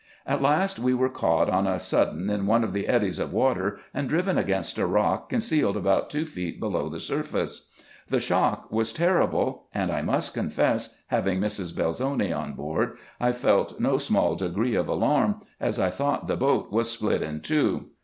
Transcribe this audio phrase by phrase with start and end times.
[0.25, 3.79] At last we were caught on a sudden in one of the eddies of water,
[3.93, 7.69] and driven against a rock concealed about two feet below the surface.
[8.07, 11.75] The shock was terrible; and I must confess, having Mrs.
[11.75, 16.71] Belzoni on board, I felt no small degree of alarm, as I thought the boat
[16.71, 17.89] was split in two.